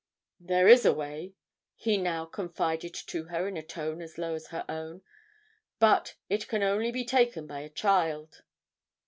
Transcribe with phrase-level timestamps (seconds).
[0.39, 1.35] "There is a way,"
[1.75, 5.03] he now confided to her in a tone as low as her own,
[5.77, 8.41] "but it can only be taken by a child."